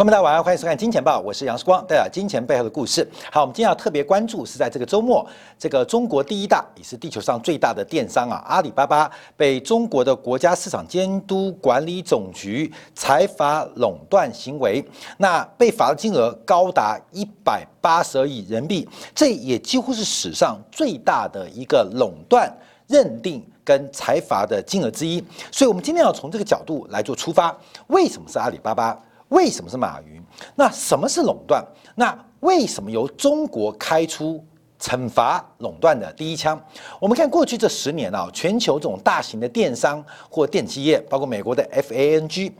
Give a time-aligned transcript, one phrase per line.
[0.00, 3.06] 朋友们，大家晚上，欢迎收看《金钱报》，我是杨世光，带来金钱背后的故事。
[3.30, 5.22] 好，我们今天要特别关注是在这个周末，
[5.58, 14.82] 这个中国第一大也是地球上最大的电商啊，阿里巴巴被中国的国家市场监督管理总局财罚垄断行为，
[15.18, 22.50] 那被罚的金额高达一百八十亿人民币，这也几乎是史上最大的一个垄断
[22.86, 25.22] 认定跟财罚的金额之一。
[25.52, 27.54] 所以，我们今天要从这个角度来做出发，
[27.88, 28.98] 为什么是阿里巴巴？
[29.30, 30.22] 为什么是马云？
[30.54, 31.64] 那什么是垄断？
[31.96, 34.42] 那为什么由中国开出
[34.80, 36.60] 惩罚垄断的第一枪？
[37.00, 42.52] 我们看过去这十年啊，全球这种大型的电商或电器业，包括美国的 FANG，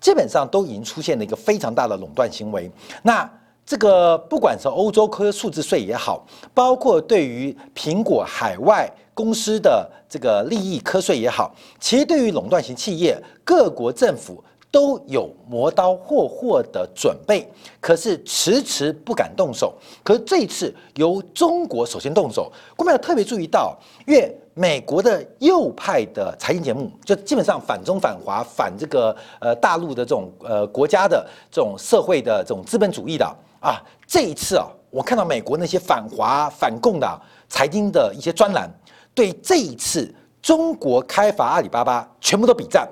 [0.00, 2.70] 基本上都已经出现了一个非常大的垄断行为。
[3.02, 3.28] 那
[3.64, 14.42] 这个不管是欧洲科数字税也好，包括对于苹果海外公司的这个利益科税也好，其实对于垄断型企业，各国政府。
[14.76, 19.74] 都有磨刀霍霍的准备，可是迟迟不敢动手。
[20.04, 23.74] 可是这一次由中国首先动手，我们要特别注意到，
[24.06, 33.24] 因为美国的右派的财经节目，就基本上反中反华反这个呃大陆的这种呃国家的这种社会的这种资本主义的
[33.58, 38.70] 啊，这一次啊，我看到美国那些反华反共的财经的一些专栏，
[39.14, 42.86] 对这一次中国开发阿里巴巴全部都比赞。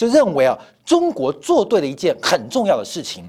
[0.00, 3.28] 就认为啊，中国做对了一件很重要的事情。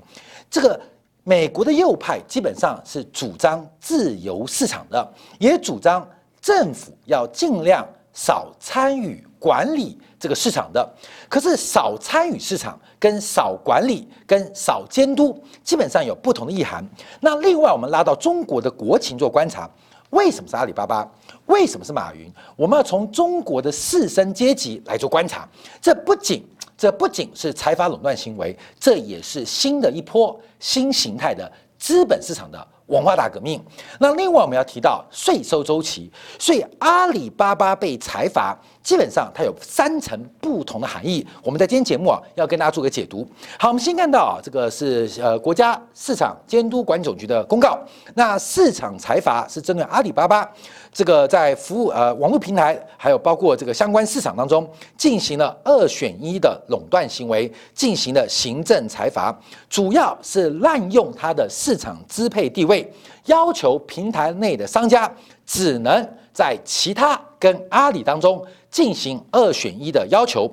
[0.50, 0.80] 这个
[1.26, 6.08] 美国的右派基本上是主张自由市场的，也主张
[6.40, 10.90] 政府要尽量少参与管理这个市场的。
[11.28, 16.82] 可是少参与市场跟少管理跟少监督，基本上有不同的意涵。
[17.20, 19.70] 那另外，我们拉到中国的国情做观察，
[20.12, 21.06] 为什么是阿里巴巴？
[21.48, 22.32] 为什么是马云？
[22.56, 25.46] 我们要从中国的士绅阶级来做观察。
[25.82, 26.46] 这不仅
[26.82, 31.48] 这不仅是财阀垄断行为，这也是新的一波新形态的
[31.78, 33.64] 资本市场的文化大革命。
[34.00, 38.60] 那另外我们要提到税收周期，所以阿里巴巴被财阀。
[38.84, 43.28] 基本上它有三层不同的含义，我们在今天节目啊要跟大家做个解读。
[43.60, 47.80] 好，我们先看到啊，这个是呃国家市场监督管理总局的公告。
[48.16, 50.50] 那市场财阀是针对阿里巴巴
[50.92, 59.38] 这个在服务呃网络平台，还有包括这个相关市场当中进行了二选一的垄断行为，进行了行政财阀，
[59.70, 62.92] 主要是滥用它的市场支配地位，
[63.26, 65.10] 要求平台内的商家
[65.46, 68.44] 只能在其他跟阿里当中。
[68.72, 70.50] 进行二选一的要求，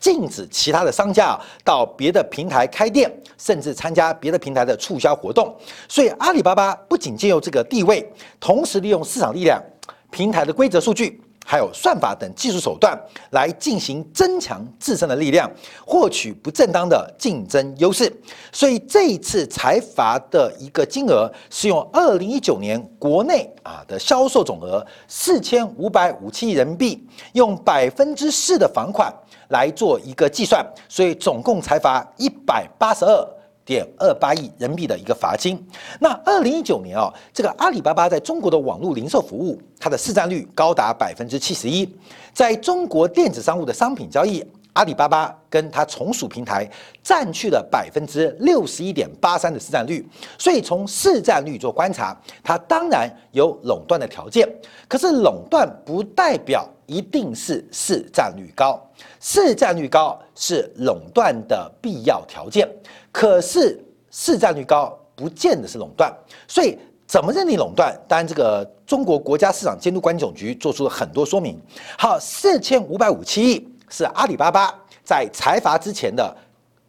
[0.00, 5.54] 禁止其他的商家到别的平台开店，甚至参加别的平台的促销活动。
[5.88, 9.62] 所以阿里巴巴不仅借用这个地位，同时利用市场力量、
[10.10, 11.20] 平台的规则数据。
[11.50, 12.94] 还有算法等技术手段
[13.30, 15.50] 来进行增强自身的力量，
[15.86, 18.14] 获取不正当的竞争优势。
[18.52, 29.10] 所以这一次财阀的一个金额是用二零一九年国内啊的销售总额四千五百五七亿人民币，用百分之四的房款
[29.48, 33.37] 来做一个计算，所以总共财阀一百八十二。
[33.68, 35.62] 点二八亿人民币的一个罚金。
[36.00, 41.86] 那二零一九年啊，这个阿里巴巴在中国的网络零售服务，它的市占率高达百分之七十一，
[42.32, 44.42] 在中国电子商务的商品交易，
[44.74, 46.68] 阿里巴巴跟它从属平台
[47.02, 50.06] 占据了百分之六十一点八三的市占率。
[50.38, 54.48] 所以从市占率做观察，它当然有垄断的条件。
[54.86, 58.80] 可是垄断不代表一定是市占率高，
[59.20, 62.68] 市占率高是垄断的必要条件。
[63.10, 66.12] 可是市占率高不见得是垄断，
[66.46, 67.94] 所以怎么认定垄断？
[68.06, 71.60] 当然，这个中国国家市场监督管理总局做出了很多说明。
[71.98, 74.74] 好，四千五百五七亿是阿里巴巴
[75.04, 76.36] 在财阀之前的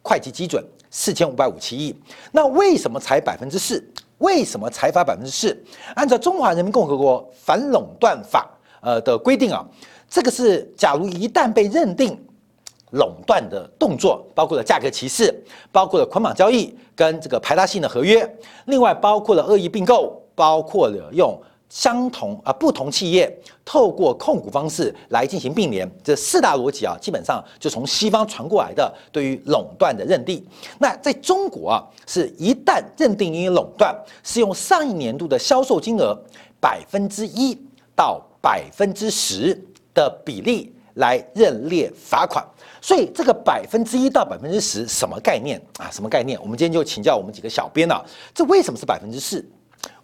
[0.01, 1.95] 会计基准，四千五百五七亿。
[2.31, 3.83] 那为什么才百分之四？
[4.19, 5.57] 为什么财阀百分之四？
[5.95, 8.49] 按照《中华人民共和国反垄断法》
[8.85, 9.65] 呃的规定啊，
[10.09, 12.17] 这个是假如一旦被认定。
[12.93, 15.31] 垄断的动作包括了价格歧视，
[15.71, 18.27] 包括了捆绑交易跟这个排他性的合约，
[18.65, 21.39] 另外包括了恶意并购，包括了用
[21.69, 23.31] 相同啊不同企业
[23.63, 30.44] 透过控股方式来进行并联，这四大逻辑啊，基本上就从西方传过来的对于垄断的认定。
[30.80, 36.18] 那在中国啊，是一旦认定你垄断，是用上一年度的销售金额
[36.60, 37.56] 百分之一
[37.95, 39.54] 到百分之十
[39.94, 42.44] 的比例来认列罚款。
[42.81, 45.92] 所以这个百分之一到百分之十什么概念啊？
[45.92, 46.39] 什么概念？
[46.42, 49.45] 我们今天就请教我们几个小编啊，这为什么是百分之四？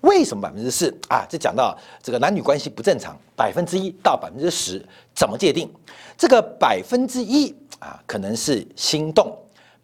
[0.02, 1.26] 为什么百分之四啊？
[1.28, 4.84] 这讲到这个男女关系不正常，百分之一到百分之十
[5.16, 5.72] 怎么界定？
[6.18, 9.26] 这个百分之一啊，可能是心动；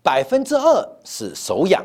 [0.03, 1.83] 百分之二是手痒，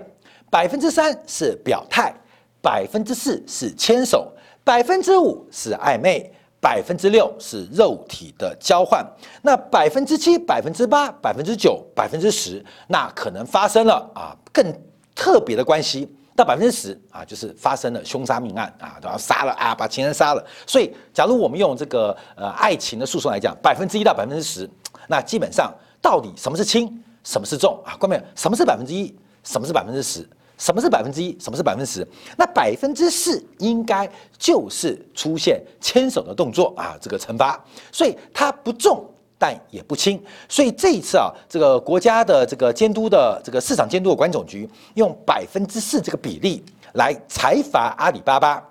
[0.50, 2.14] 百分之三是表态，
[2.60, 4.30] 百分之四是牵手，
[4.62, 6.30] 百分之五是暧昧，
[6.60, 9.04] 百分之六是肉体的交换。
[9.42, 14.72] 那百分之七、百分之八、百分之九、百分之十，那可能发生了啊更
[15.14, 16.06] 特别的关系。
[16.36, 20.46] 到百分之十啊，就是发生了凶杀命案啊，然后杀了啊，把情人杀了。
[20.66, 24.68] 所以，假如我们用这个呃爱情的诉讼来讲，百分之一到百分之十，
[25.08, 25.72] 那基本上
[26.02, 27.96] 到底什么是轻，什么是重啊？
[27.96, 29.12] 关键什么是百分之一，
[29.42, 30.28] 什么是百分之十，
[30.58, 32.06] 什么是百分之一，什么是百分之十？
[32.36, 37.58] 那百分之四应该就是出现牵手的动作啊，这个惩罚，
[37.90, 39.04] 所以它不重。
[39.38, 48.62] 但也不轻，所以这一次啊，这个国家的这个监督的这个市场监督的管总局用百分之四这个比例来裁罚阿里巴巴。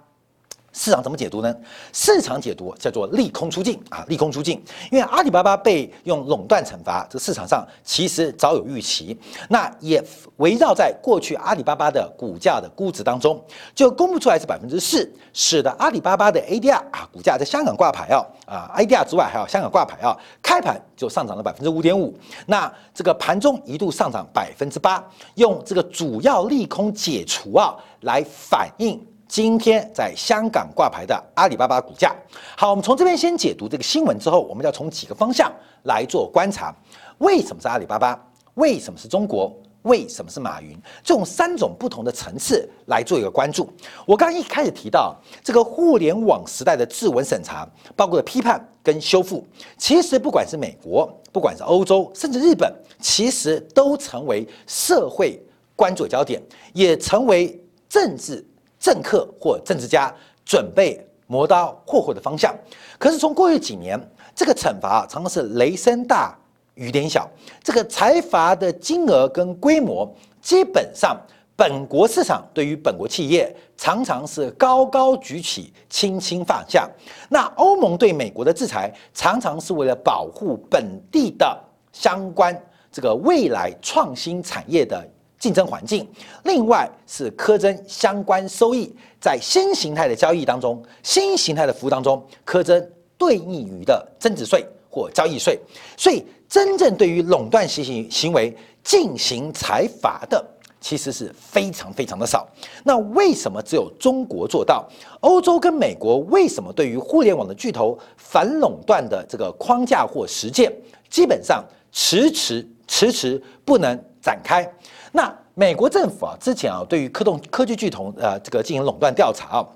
[0.75, 1.56] 市场怎么解读呢？
[1.94, 4.62] 市场解读叫做利空出尽啊，利空出尽。
[4.92, 9.18] 因为阿里巴巴被用垄断惩罚，这个市场上其实早有预期。
[9.50, 10.04] 那也
[10.36, 13.42] 围绕在过去阿里巴巴的股价的估值当中，
[13.74, 22.13] 就公布出来是百分之四，使得阿里巴巴的 ADR 啊，股价在香港挂牌啊啊，ADR 之外还有香港挂牌啊，开盘就上涨了百分之五点五。
[22.48, 25.01] 那这个盘中一度上涨百分之八，
[25.36, 29.01] 用这个主要利空解除啊来反映。
[29.35, 32.15] 今天在香港挂牌的阿里巴巴股价，
[32.55, 35.51] 好，我们从这边先解读这个新闻之后，我们要从几个方向
[35.83, 36.73] 来做观察：
[37.17, 38.17] 为什么是阿里巴巴？
[38.53, 39.53] 为什么是中国？
[39.81, 40.81] 为什么是马云？
[41.03, 43.69] 这种三种不同的层次来做一个关注。
[44.07, 49.45] 我刚刚一开始提到这个互联网时代的质文审查，包括批判跟修复，
[49.77, 55.38] 其实不管是美国，不管是欧洲，甚至日本，其实都成为社会
[55.75, 56.41] 关注焦点，
[56.71, 58.41] 也成为政治。
[58.85, 60.13] 政客或政治家
[60.45, 62.55] 准备磨刀霍霍的方向，
[62.99, 63.99] 可是从过去几年，
[64.35, 66.37] 这个惩罚常常是雷声大
[66.75, 67.27] 雨点小，
[67.63, 70.07] 这个财阀的金额跟规模，
[70.39, 71.19] 基本上
[71.55, 76.88] 本国市场对于本国企业常常是高高举起，轻轻放下。
[77.27, 81.59] 那欧盟对美国的制裁，常常是为了保护本地的
[81.91, 82.55] 相关
[82.91, 85.03] 这个未来创新产业的。
[85.39, 86.07] 竞争环境，
[86.43, 95.59] 另外是苛征相关收益，在新形态的交易当中，新形态的服务当中，苛征对应于的增值税或交易税。
[95.97, 100.43] 所以，真正对于垄断行行行为进行裁罚的，
[100.79, 102.47] 其实是非常非常的少。
[102.83, 104.88] 那为什么只有中国做到？
[105.21, 110.71] 欧洲跟美国为什么对于互联网的巨头反垄断的这个框架或实践，
[111.09, 114.63] 基本上迟迟迟迟不能展开？
[115.11, 119.67] 那美国政府啊，之前啊，对于科动科技巨头呃，这个进行垄断调查啊，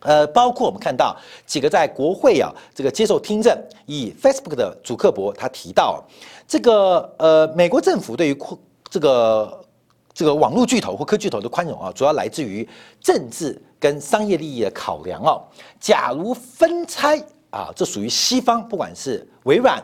[0.00, 1.16] 呃，包括我们看到
[1.46, 3.56] 几个在国会啊，这个接受听证，
[3.86, 6.02] 以 Facebook 的主克伯他提到，
[6.46, 8.38] 这个呃，美国政府对于
[8.90, 9.64] 这个
[10.12, 12.68] 这个网络巨头或科巨头的宽容啊，主要来自于
[13.00, 15.40] 政治跟商业利益的考量啊。
[15.80, 17.18] 假如分拆
[17.50, 19.82] 啊，这属于西方，不管是微软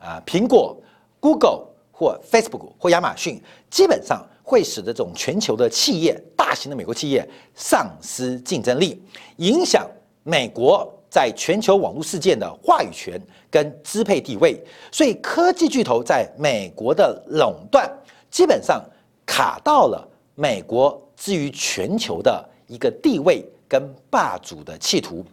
[0.00, 0.76] 啊、苹果、
[1.20, 1.66] Google
[2.00, 3.38] 或 Facebook 或亚马逊，
[3.68, 4.26] 基本上。
[4.42, 9.00] 会使得这种全球的企业、大型的美国企业丧失竞争力，
[9.36, 9.88] 影响
[10.24, 13.16] 美国在全球网络事件的话语权
[13.48, 14.60] 跟支配地位。
[14.90, 17.88] 所以，科技巨头在美国的垄断，
[18.28, 18.84] 基本上
[19.24, 20.04] 卡到了
[20.34, 23.80] 美国至于全球的一个地位跟
[24.10, 25.24] 霸主的企图。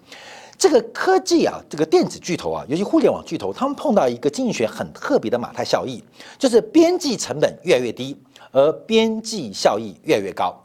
[0.57, 6.01] 这个科技啊，这个电子巨头啊，尤其互联网巨头，他们碰到一个经济学很特别的马太效应，
[6.37, 8.17] 就是边际成本越来越低。
[8.53, 10.57] 而边际效益越来越高，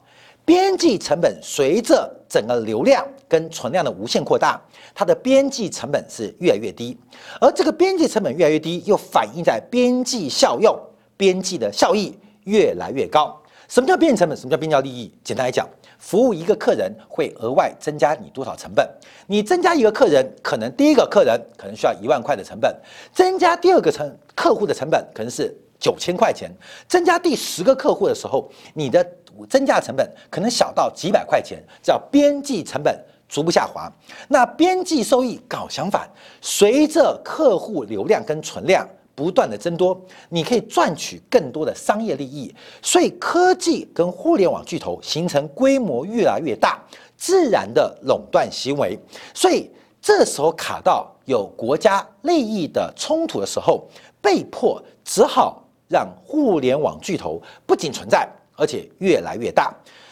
[0.44, 4.58] 边际成本随着整个流量跟存量的无限扩大，
[4.94, 6.96] 它的边际成本是越来越低，
[7.40, 10.74] 而这个边际成本越来越低，又反映在边际效用，
[11.16, 13.41] 边际的效益越来越高。
[13.72, 14.36] 什么叫边际成本？
[14.36, 15.10] 什么叫边际利益？
[15.24, 15.66] 简单来讲，
[15.98, 18.86] 服务一个客人会额外增加你多少成本？
[19.26, 22.70] 你增加一个客人，可能第一个客人可能需要一万块的成本，
[23.14, 25.56] 增加第二个成客户的成本可能是。
[25.80, 26.48] 九千块钱
[26.86, 29.04] 增加第十个客户的时候，你的
[29.50, 32.96] 增加成本可能小到几百块钱，叫边际成本
[33.28, 33.92] 逐步下滑。
[34.28, 36.08] 那边际收益搞相反，
[36.40, 42.54] 随着客户流量跟存量不断的增多，你可以赚取更多的商业利益。
[42.80, 46.80] 所以科技跟互联网巨头形成规模越来越大，
[47.16, 48.98] 自然的垄断行为。
[49.34, 53.88] 所以这时候卡到有国家利益的冲突的时候，
[54.20, 55.58] 被迫只好。
[55.88, 58.26] 让互联网巨头不仅存在，
[58.56, 59.70] 而且越来越大。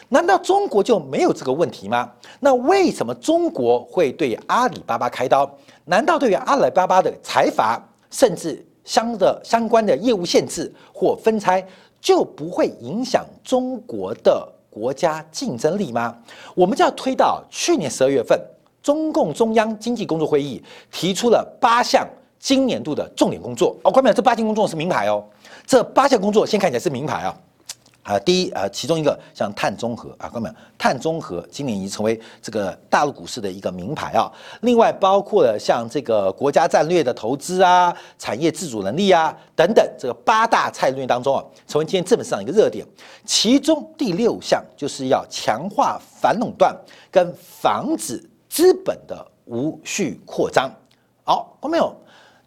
[0.09, 2.07] 难道中国就没有这个问题吗？
[2.39, 5.51] 那为什么中国会对阿里巴巴开刀？
[5.85, 11.65] 难道对于阿里巴巴的财阀，甚至相的相关的业务限制或分拆，
[11.99, 16.17] 就不会影响中国的国家竞争力吗？
[16.55, 18.39] 我们就要推到去年十二月份，
[18.81, 22.07] 中共中央经济工作会议提出了八项
[22.39, 23.75] 今年度的重点工作。
[23.83, 25.23] 哦，关键这八项工作是名牌哦，
[25.65, 27.37] 这八项工作先看起来是名牌啊。
[28.03, 34.31] 啊，第一，啊，其中一个像碳中和啊，各位，碳中和今年已经成为这个大陆股市的一个名牌啊。
[34.61, 42.83] 另外，包括了像这个国家战略的投资啊、产业自主能力啊等等，这个八大菜略当中啊，成为今天资本市场一个热点。
[43.23, 46.75] 其中第六项就是要强化反垄断
[47.11, 48.17] 跟防止
[48.49, 50.71] 资本的无序扩张。
[51.23, 51.95] 好，看到没有？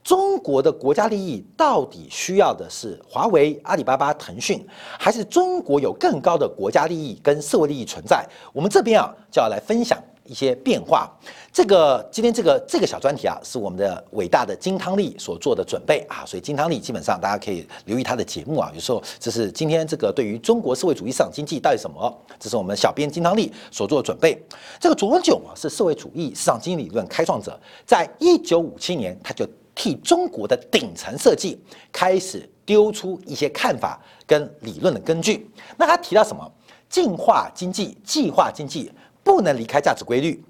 [0.04, 4.64] 中国的国家利益到底需要的是华为、阿里巴巴、腾讯，
[4.99, 8.23] 还是中国有更高的国家利益跟社会利益存在？
[8.52, 11.11] 我们这边啊就要来分享一些变化。
[11.50, 18.70] 这个今天这个这个小专题啊，是我们的伟大的金汤力所做的准备啊，所以金汤力基本上大家可以留意他的节目啊。
[18.75, 24.38] 有时候这是今天这个对于中国社会主义市场经济到底什么，这是我们小编金汤力所做的准备。
[24.78, 29.49] 这个卓炯啊是社会主义市场经济理论开创者，在一九五七年他就。
[29.74, 31.60] 替中国的顶层设计
[31.92, 35.50] 开始丢出一些看法跟理论的根据。
[35.76, 36.50] 那他提到什么？
[36.88, 38.92] 进化经济、计划经济
[39.24, 40.40] 不能离开价值规律。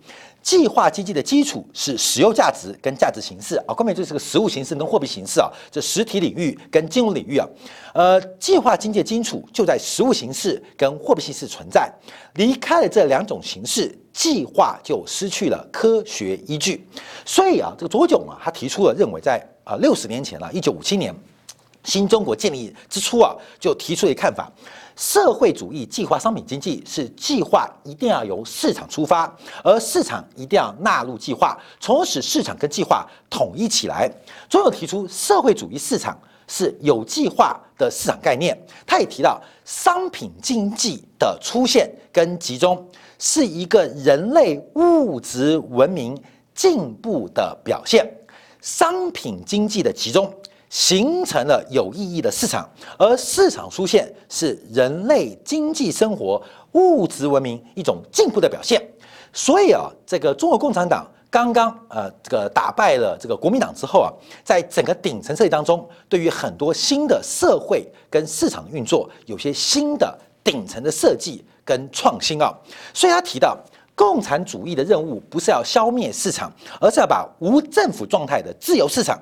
[0.45, 7.49] 计划经济的基础是实用价值跟价值形式啊，后面就是个实物形式跟货币形式啊，这实体领域跟金融领域啊，
[7.95, 11.91] 呃，计划经济的基础就在实物形式跟货币形式存在，
[12.35, 16.87] 离开了这两种形式，计划就失去了科学依据。
[17.25, 21.15] 所以啊，这个左炯啊，他提出了认为，在啊六十年前了，一九五七年
[21.85, 24.53] 新中国建立之初啊，就提出一个看法。
[24.97, 29.33] 社会主义计划商品经济是计划一定要由市场出发，
[29.63, 34.11] 而市场一定要纳入计划，从而使市场跟计划统一起来。
[34.49, 38.57] 总有提出社会主义市场是有计划的市场概念。
[38.87, 46.17] 他也提到，商品经济的出现跟集中是一个人类物质文明
[46.55, 48.09] 进步的表现。
[48.61, 50.33] 商品经济的集中。
[50.75, 58.85] 形成了有意义的市场，而市场出现是人类经济生活、物质文明一种进步的表现。
[59.33, 64.11] 所以啊，这个中国共产党刚刚呃这个打败了这个国民党之后啊，
[64.43, 72.53] 在整个顶层设计当中，对于很多新的社会跟市场运作，有些新的顶层的设计跟创新啊。
[72.93, 73.57] 所以他提到，
[73.95, 79.17] 共产主义的任务不是要消灭市场，而是要把无政府状态的自由市场。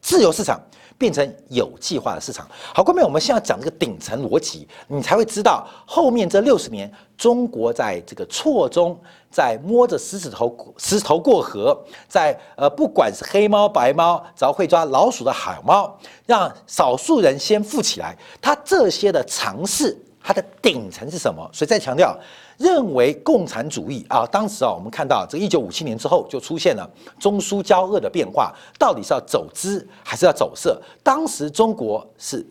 [0.00, 0.58] 自由市场
[0.98, 2.46] 变成有计划的市场。
[2.74, 8.98] 好，后面我们现在讲这个顶层逻辑，你才会知道后面这六十年中国在这个错中，
[9.30, 11.78] 在摸着石子头石头过河，
[12.08, 21.48] 在呃不管是黑猫白猫，只要会抓老鼠的好猫，让少数人先富起来，他这些的尝试，它的顶层是什么？
[21.52, 22.18] 所以再强调。
[22.58, 26.88] 认为共产主义啊，当时啊，我们看到这一九五七年之后就出现了
[27.18, 30.82] 中苏交恶的变化，到底是要走资还是要走色？
[31.02, 32.44] 当时中国是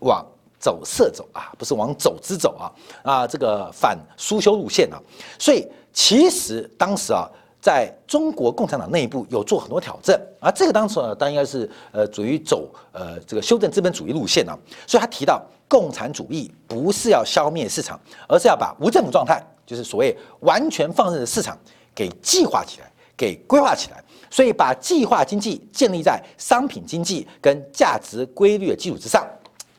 [0.00, 0.26] 往
[0.58, 2.72] 走色走啊，不是往走资走啊
[3.02, 4.98] 啊，这个反苏修路线啊，
[5.38, 7.30] 所以其实当时啊。
[7.64, 14.52] 在中国共产党内部有做很多挑战，而这个当时呢，当然应该是呃属于走呃这个修正资本主义路线啊。
[14.86, 21.56] 所以他提到，共产主义不是要消灭市场，而是要把无政府状态，就是所谓完全放任的市场，
[21.94, 24.04] 给计划起来，给规划起来。
[24.30, 29.26] 所以把计划经济建立在商品经济跟价值规律的基础之上。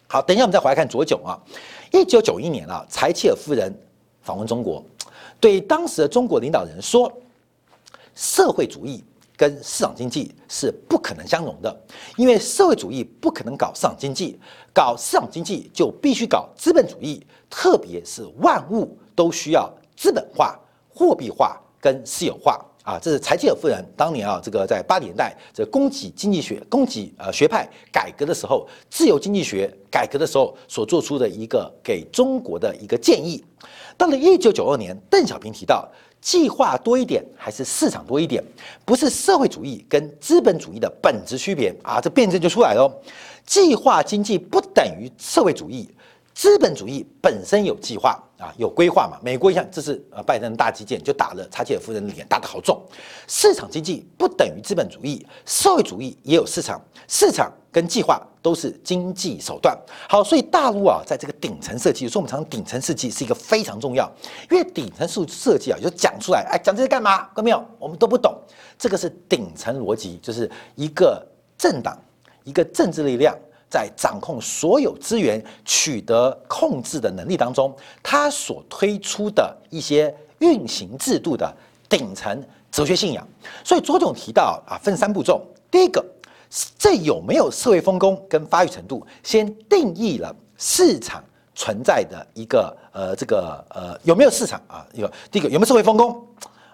[0.07, 1.37] 好，等一下我们再回来看左炯啊。
[1.91, 3.71] 一九九一年啊，柴契尔夫人
[4.23, 4.83] 访问中国，
[5.39, 7.11] 对当时的中国领导人说。
[8.15, 9.03] 社会主义
[9.37, 11.81] 跟市场经济是不可能相容的，
[12.15, 14.39] 因为社会主义不可能搞市场经济，
[14.73, 20.57] 搞市场经济就必须搞资本主义，特别是万物都需要资本化、
[20.87, 22.97] 货币化跟私有化啊！
[23.01, 33.43] 这是柴契尔夫人当年啊，这个在八十年代这供给经济学、供给呃学派改革的时候，自由经济学改革的时候所做出的一个给中国的一个建议。
[33.97, 35.85] 到了一九九二年，邓小平提到。
[36.25, 38.43] 计划多一点还是市场多一点，
[38.83, 42.01] 不是社会主义跟资本主义的本质区别啊！
[42.01, 42.91] 这辩证就出来了。
[43.45, 45.87] 计划经济不等于社会主义，
[46.33, 49.17] 资本主义本身有计划啊，有规划嘛。
[49.21, 52.81] 美国一样，这是呃拜登大基建就打了查切尔夫人的脸，打得好重。
[53.27, 57.51] 市场经济不等于资本主义，社会主义也有市场，市场。
[57.75, 59.77] 跟计划都是经济手段。
[60.07, 64.09] 好，所以大陆啊，在这个顶层设计，说我们常顶层设计是一个非常重要，
[64.49, 67.17] 因为顶层设设计啊，就讲出来，哎，讲这些干嘛？
[67.17, 67.61] 看到没有？
[67.77, 68.33] 我们都不懂。
[68.79, 71.21] 这个是顶层逻辑，就是一个
[71.57, 72.01] 政党、
[72.45, 73.37] 一个政治力量
[73.69, 81.53] 在掌控所有资源、取得控制的能力当中，他所推出的一些运行制度的
[81.89, 83.27] 顶层哲学信仰。
[83.63, 85.41] 所以，左总提到啊，分三步骤。
[85.69, 86.03] 第一个，
[86.77, 94.85] 这有没有社会分工跟发育程度，先定义了市场存在的一个呃这个呃有没有市场啊？
[94.93, 96.25] 有第一个有没有社会分工？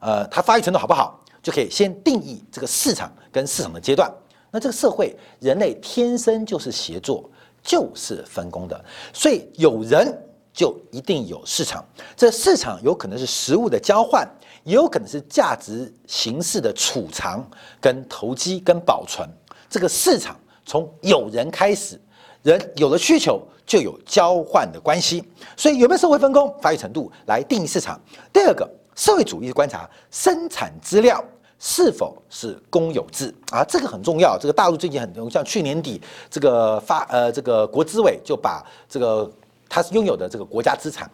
[0.02, 4.12] 呃，它发育程度好不好，就可以先定义这个市场跟市场的阶段。
[4.52, 7.30] 那这个社会，人类天生就是协作，
[7.64, 10.14] 就是分工的，所以有人
[10.54, 11.84] 就一定有市场。
[12.18, 14.28] 这市场有可能是食物的交换，
[14.66, 17.42] 也有可能是价值形式的储藏、
[17.80, 19.26] 跟投机、跟保存。
[19.70, 21.98] 这个市场从有人开始，
[22.44, 25.24] 人有了需求，就有交换的关系。
[25.56, 27.98] 所以有没有社会分工、发育程度来定义市场？
[28.34, 31.24] 第二个，社会主义的观察生产资料。
[31.64, 33.64] 是否是公有制啊？
[33.64, 34.36] 这个很重要。
[34.36, 39.32] 这个大陆最近很像去年底，这个发呃，这个国资委就把这个
[39.70, 41.08] 他拥有的这个国家资产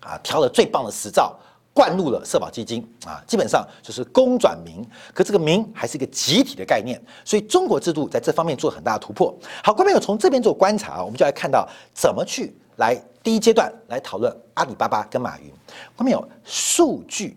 [0.00, 1.32] 啊，挑了最棒的十兆
[1.72, 4.84] 灌入了社保基金啊，基本上就是公转民。
[5.14, 9.32] 可这个民还是一个集体的概念，所以中国制度在这方面做很大的突破。
[9.62, 15.46] 好，观众朋友从这边做观察啊，我们就来看到怎么去来第一阶段来讨论阿里巴巴跟马云。
[15.94, 17.36] 观众朋友，数据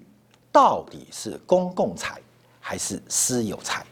[0.52, 2.20] 到底是公共财？
[2.62, 3.86] 还是私有财？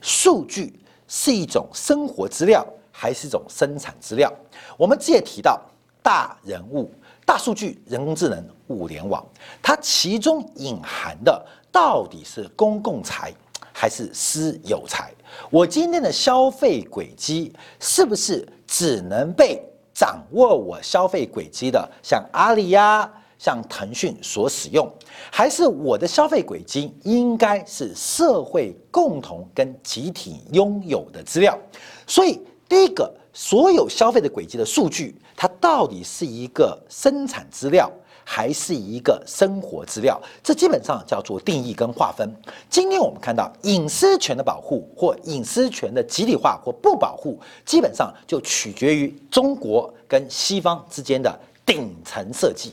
[0.00, 0.72] 数据
[1.06, 4.32] 是一种生活资料，还是一种生产资料？
[4.78, 5.60] 我们之前提到
[6.02, 6.90] 大人物、
[7.26, 9.22] 大数据、人工智能、物联网，
[9.60, 13.32] 它其中隐含的到底是公共财
[13.72, 15.12] 还是私有财？
[15.50, 19.62] 我今天的消费轨迹是不是只能被
[19.94, 23.10] 掌握我消费轨迹的，像阿里呀？
[23.42, 24.88] 像腾讯所使用，
[25.28, 31.58] 还是我的消费轨迹应该是社会共同跟集体拥有的资料。
[32.06, 37.90] 所以，第一个，所有消费的轨迹的数据，它到底是一个生产资料，
[38.22, 40.22] 还是一个生活资料？
[40.40, 42.32] 这基本上叫做定义跟划分。
[42.70, 52.72] 今天我们看到隐私权的保护或隐私权的集体化或不保护，基本上就取决于中国跟西方之间的顶层设计。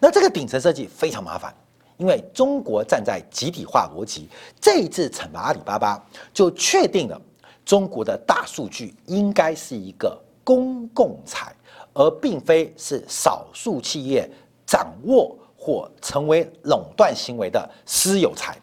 [0.00, 1.54] 那这个顶层设计非常麻烦，
[1.96, 4.28] 因为中国站在集体化逻辑，
[4.60, 6.02] 这一次惩罚阿里巴巴，
[6.32, 7.20] 就确定了
[7.64, 11.54] 中国的大数据应该是一个公共财，
[11.92, 14.28] 而并非是少数企业
[14.66, 18.56] 掌握或成为垄断行为的私有财。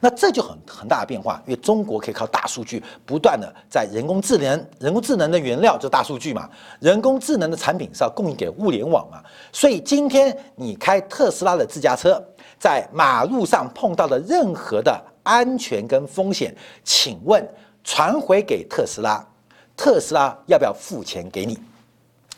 [0.00, 6.48] 那这就很很大的变化，因为中国可以靠大数据不断的在人工智能，人工智能的原料就是大数据嘛，
[6.80, 12.22] 人工智能的产品是要供应给物联网嘛，所以今天你开特斯拉的自驾车，
[12.58, 17.46] 在马路上碰到的任何的安全跟风险，请问
[17.82, 19.26] 传回给特斯拉，
[19.76, 21.58] 特斯拉要不要付钱给你？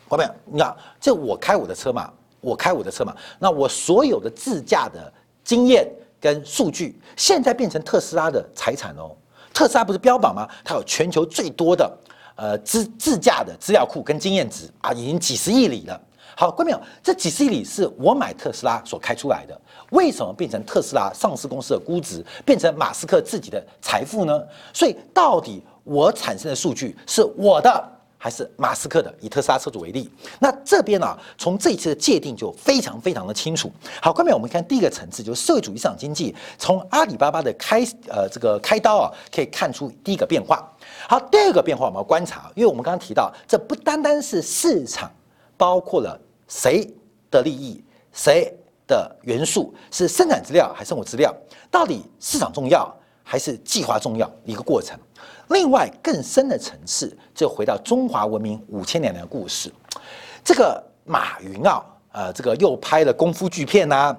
[0.08, 5.88] 朋友，你看，这我开我的车嘛，我开我的车嘛，那我所有的自驾的经验。
[6.26, 9.14] 跟数据现在变成特斯拉的财产哦，
[9.54, 10.48] 特斯拉不是标榜吗？
[10.64, 11.98] 它有全球最多的
[12.34, 16.00] 呃自自驾的资料库跟经验值啊，已经几十亿里了。
[16.36, 19.56] 好，各位朋友，这几十亿里是我买特斯拉所开出来的，
[19.90, 24.42] 为什么变成特斯拉上市公司的估值，变成马斯克自己的财富呢？
[24.72, 27.92] 所以到底我产生的数据是我的？
[28.26, 30.10] 还是马斯克的，以特斯拉车主为例，
[30.40, 33.70] 那这边呢，从这一次的界定就非常非常的清楚。
[34.02, 40.68] 好，下面我们看第一个层次，就是社会主义市场经济，从阿里巴巴的开呃这个开刀啊，可以看出第一个变化。
[41.08, 45.08] 好，第二个变化我们要观察，因为我们刚刚提到，这不单单是市场，
[45.56, 46.92] 包括了谁
[47.30, 47.80] 的利益，
[48.12, 48.52] 谁
[48.88, 51.32] 的元素是生产资料还是生活资料，
[51.70, 52.92] 到底市场重要
[53.28, 54.96] 还是计划重要一个过程。
[55.48, 59.72] 另外更深的层次，就回到中华文明五千年的故事。
[60.44, 64.16] 这个马云啊，呃，这个又拍了功夫巨片呐，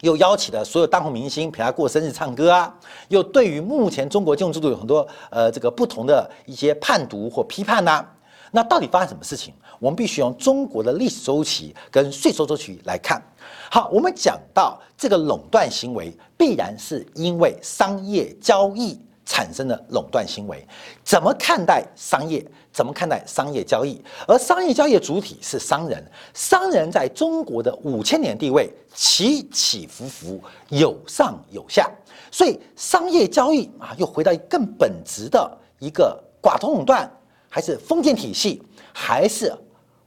[0.00, 2.74] 又邀请了所有当红明星陪他过生日唱歌啊，
[3.08, 8.02] 又对于目前中国金融制度有很多呃这个不同的一些判读或批判呐。
[8.50, 9.52] 那到底发生什么事情？
[9.82, 13.20] 我们必须用中国的历史周期跟税收周期来看。
[13.68, 18.96] 好，我们讲到这个垄断行为，必然是因为商业交易。
[19.24, 20.66] 产生的垄断行为，
[21.04, 22.44] 怎么看待商业？
[22.72, 23.98] 怎么看待商业交易？
[24.26, 30.40] 而商业交易的主体是商人，商人在中国的五千年地位起起伏伏，
[30.70, 31.88] 有上有下，
[32.32, 37.08] 所以商业交易啊，又回到更本质的一个寡头垄断，
[37.48, 38.60] 还是封建体系，
[38.92, 39.54] 还是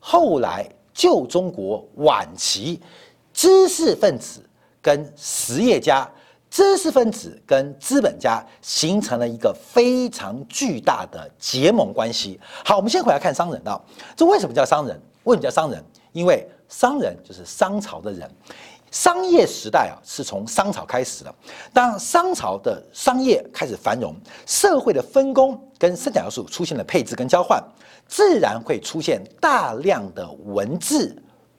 [0.08, 0.64] 后来
[0.94, 2.80] 旧中国晚期
[3.34, 4.40] 知识分子
[4.80, 6.08] 跟实业家
[6.48, 12.40] 知识分子跟资本家形成了一个非常巨大的结盟关系。
[12.64, 13.82] 好，我们先回来看商人啊，
[14.16, 14.96] 这为什么叫商人？
[15.24, 15.84] 为什么叫商人？
[16.12, 18.30] 因为商人就是商朝的人。
[18.96, 21.36] 商业时代啊，是从商朝开始的。
[21.74, 27.62] 当商朝的商业开始繁荣，社会的分工跟生产要素出现了配置跟交换，
[28.08, 31.14] 自然会出现大量的文字、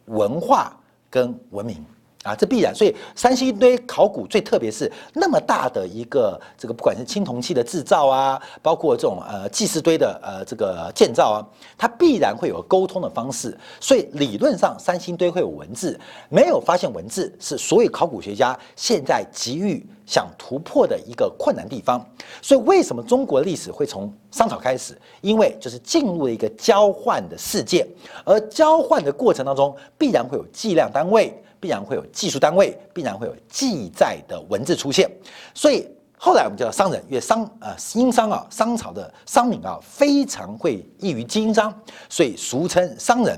[0.07, 0.75] 文化
[1.11, 1.85] 跟文明。
[2.27, 2.75] 啊，这必然。
[2.75, 11.47] 所以三星堆考古最特别是那么大的一个这个，不管是青铜器的制造啊，包括这种呃祭祀堆的呃这个建造啊，
[11.79, 13.57] 它必然会有沟通的方式。
[13.81, 22.05] 所以理论上三星堆会有文字，没有发现文字是所有考古学家现在急于想突破的一个困难地方。
[22.43, 24.99] 所以为什么中国历史会从商朝开始？
[25.21, 27.87] 因为就是进入了一个交换的世界，
[28.25, 31.33] 而交换的过程当中必然会有计量单位。
[31.67, 35.11] 必然会有技术单位，必然会有记载的文字出现，
[35.53, 35.85] 所以
[36.17, 41.77] 后来我们叫商人，因为商啊，殷商啊，商朝的商民啊，非常会易于经商，
[42.09, 43.37] 所以俗称商人。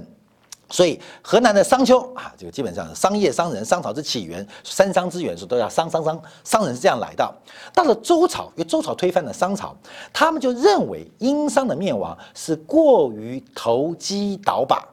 [0.68, 7.34] 所以河南的商丘啊，这个基本上商业商人，商朝之起源，三商之源，说都要商商商，商人是这样来的。
[7.72, 9.74] 到了周朝，因为周朝推翻了商朝，
[10.12, 14.86] 他们就认为殷商的灭亡是过于投机倒把，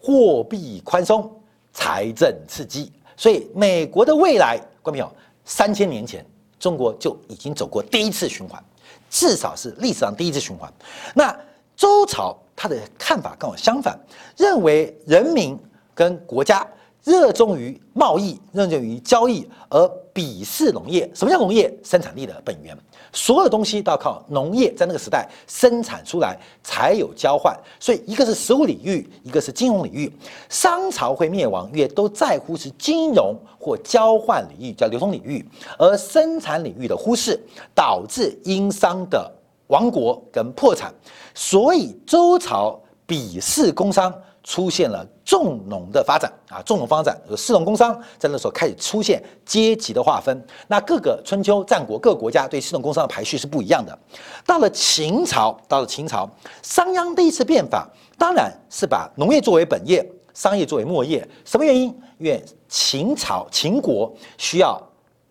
[0.00, 1.30] 货币宽松。
[1.72, 5.10] 财政刺激，所以美国的未来，观众朋友，
[5.44, 6.24] 三千年前
[6.58, 8.62] 中国就已经走过第一次循环，
[9.10, 10.72] 至少是历史上第一次循环。
[11.14, 11.36] 那
[11.74, 13.98] 周朝他的看法跟我相反，
[14.36, 15.58] 认为人民
[15.94, 16.66] 跟国家。
[17.04, 21.10] 热衷于贸易，热衷于交易，而鄙视农业。
[21.12, 21.72] 什么叫农业？
[21.82, 22.76] 生产力的本源，
[23.12, 27.58] 所有东西都要靠农业在那个时代生产出来才有交换。
[27.80, 30.12] 所以，一个是实物领域，一个是金融领域。
[30.48, 35.44] 商朝会灭亡，也都在乎是金融或交换领域，叫流通领域，
[35.76, 37.40] 而生产领域的忽视，
[37.74, 39.28] 导致殷商的
[39.66, 40.94] 亡国跟破产。
[41.34, 44.14] 所以，周朝鄙视工商。
[44.42, 50.46] 出现了重农的发展啊，重农发展，四农工商在那时候开始出现阶级的划分。
[50.66, 53.96] 那各个春秋战国各国家对四农工商的排序是不一样的。
[54.44, 56.28] 到了秦朝，到了秦朝，
[56.62, 61.26] 商鞅第一次变法，当然是把农业作为本业，商业作为末业。
[61.44, 61.88] 什么原因？
[62.18, 64.80] 因为秦朝秦国需要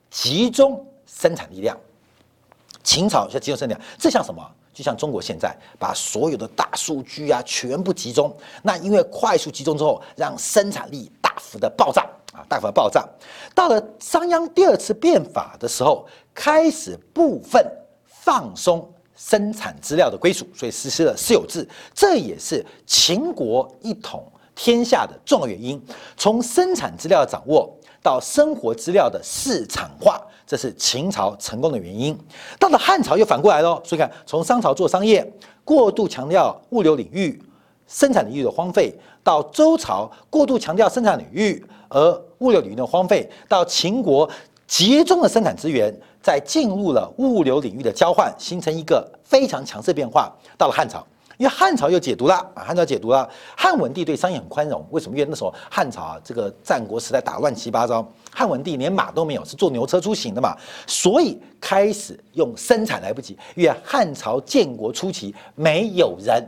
[0.10, 1.78] 集中生产力量，
[2.84, 4.42] 秦朝需要集中生产力量，这像什么？
[4.82, 12.02] 就像中国现在把所有的大数据啊全部集中，那因为快速集中之后，让生产力大幅的爆炸
[12.34, 13.08] 啊，大幅的爆炸。
[13.54, 17.64] 到了商鞅第二次变法的时候，开始部分
[18.08, 25.80] 放松生产资料的归属，所以实施了私有制，这也是秦国一统天下的重要原因。
[26.18, 30.22] 从生产资料掌握到生活资料的市场化。
[30.48, 32.18] 这是秦朝成功的原因，
[32.60, 33.82] 到了汉朝又反过来喽。
[33.86, 35.26] 所以看，从商朝做商业
[35.64, 37.42] 过度强调物流领域、
[37.88, 44.30] 生产领域的荒废，到周朝过度强调生产领域而物流领域的荒废，到秦国
[44.68, 50.30] 集中的生产资源，在进入了物流领域的交换，形成一个非常强势变化。
[50.58, 51.06] 到了汉朝。
[51.42, 53.28] 因为汉朝又解读了啊，汉朝解读了
[53.58, 54.86] 汉文帝对商业很宽容。
[54.92, 55.18] 为什么？
[55.18, 63.36] 因为那时候汉朝啊，这个战国时代打乱七八糟，汉文帝连马都没有，是坐牛车出行的嘛，所以开始用生产来不及。
[63.56, 66.48] 因为汉朝建国初期没有人，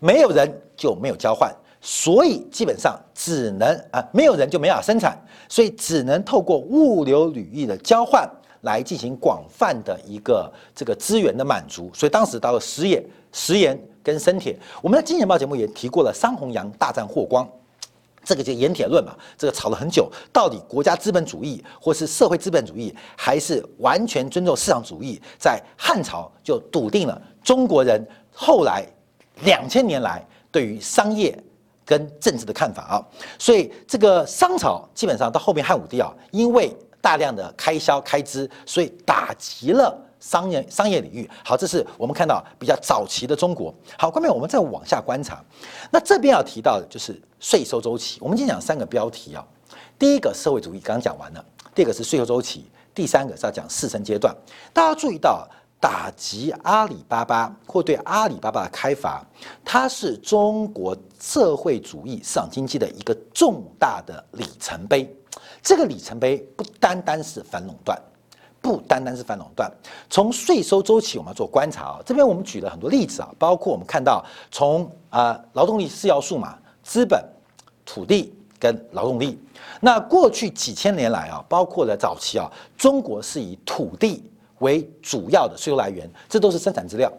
[0.00, 8.28] 没有人就没有交换，所以基本上只能啊，没有人就没法生产，所以只能透过物流履域的交换
[8.60, 11.90] 来进行广泛的一个这个资源的满足。
[11.94, 13.02] 所以当时到了食盐，
[13.32, 13.82] 食盐。
[14.02, 17.48] 跟生铁，我们在《金钱报》节目也提过了，桑弘羊大战霍光，
[18.24, 25.20] 这个就盐铁论嘛，这个吵了很久，到底国家资本主义或是社会资本主义，还是完全尊重市场主义？
[25.38, 28.84] 在汉朝就笃定了中国人后来
[29.42, 31.36] 两千年来对于商业
[31.84, 33.06] 跟政治的看法啊，
[33.38, 39.96] 所以这个商朝基本上到后面汉武帝啊，因为大量的开销开支，所以打击了。
[40.20, 43.74] 商业商业领域，好，这是我们看到比较早期的中国。
[43.98, 45.42] 好，后面我们再往下观察，
[45.90, 48.18] 那这边要提到的就是税收周期。
[48.20, 49.44] 我们今天讲三个标题啊，
[49.98, 54.34] 第一个社会主义刚刚讲完了，第二个是税收周期，第三个是要讲四升阶段。
[54.72, 55.48] 大家注意到，
[55.80, 59.24] 打击阿里巴巴或对阿里巴巴的开发，
[59.64, 65.10] 它是中国社会主义市场经济的一个重大的里程碑。
[65.62, 67.98] 这个里程碑不单单是反垄断。
[68.60, 69.70] 不单单是反垄断，
[70.08, 72.00] 从税收周期我们要做观察啊。
[72.04, 77.24] 这边我们举了很多例子啊，包括我们看到从啊劳动力四要素嘛，资本、
[77.84, 79.38] 土地跟劳动力。
[79.80, 84.22] 那过去几千年来啊，包括了早期啊，中国是以土地
[84.58, 87.10] 为主要的税收来源，这都是生产资料，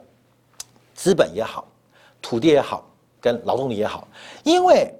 [0.93, 1.67] 资本也好，
[2.21, 2.86] 土地也好，
[3.19, 4.08] 跟劳动力也好，
[4.43, 4.93] 因为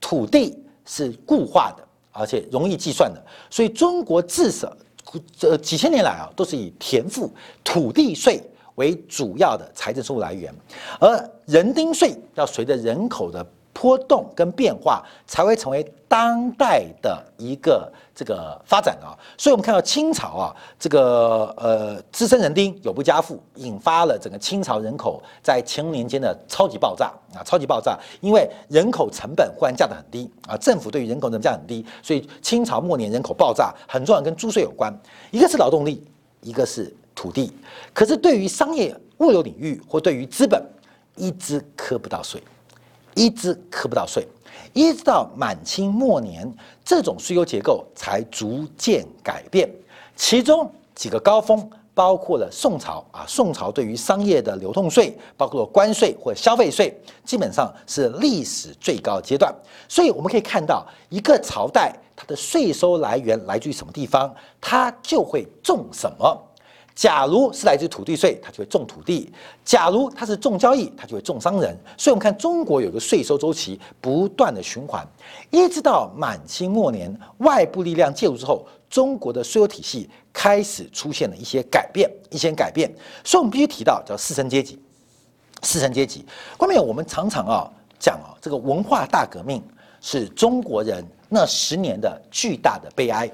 [0.00, 4.76] 土地是固化的，而且容易计算的，所以中国至少
[5.36, 7.30] 这几千年来啊，都是以田赋
[7.62, 8.42] 土地税
[8.76, 10.52] 为主要的财政收入来源，
[11.00, 13.46] 而人丁税要随着人口的。
[13.74, 34.96] 波动跟变化才会成为当代的一个这个发展啊，所以我们看到清朝啊，这个呃资深人丁有不加赋，引发了整个清朝人口在乾隆年间的超级爆炸啊，超级爆炸，因为人口成本忽然降得很低啊，政府对于人口成本降很低，所以清朝末年人口爆炸很重要，跟租税有关，
[35.32, 36.06] 一个是劳动力，
[36.42, 37.52] 一个是土地，
[37.92, 40.64] 可是对于商业物流领域或对于资本，
[41.16, 42.40] 一直磕不到税。
[43.14, 44.26] 一直磕不到税，
[44.72, 46.52] 一直到满清末年，
[46.84, 49.70] 这种税收结构才逐渐改变。
[50.16, 56.92] 其中几个高峰包括了宋朝啊，宋朝对于商业的流通税，包括关税或消费税，
[57.24, 59.54] 基本上是历史最高阶段。
[59.88, 66.42] 所以我们可以看到，一个朝代它的税收来源来自于什么地方，它就会种什么。
[66.94, 69.28] 假如是来自土地税，它就会种土地；
[69.64, 71.76] 假如它是重交易，它就会重商人。
[71.98, 75.04] 所以，我们看中国有个税收周期不断的循环，
[75.50, 82.88] 一直到满清末年，外部力量介入之后，中国的税收体系开始出现了一些改变，一些改变。
[83.24, 84.78] 所以，我们必须提到叫士绅阶级。
[85.62, 86.24] 士绅阶级，
[86.58, 89.62] 后面我们常常啊讲啊，这个文化大革命
[90.00, 93.28] 是中国人那十年的巨大的悲哀。